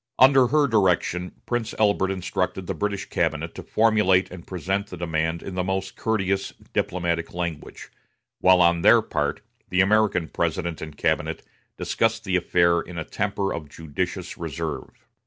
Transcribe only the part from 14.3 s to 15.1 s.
reserve.